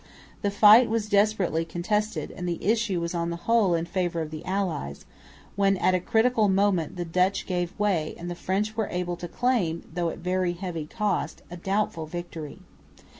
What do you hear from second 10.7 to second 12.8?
cost, a doubtful victory.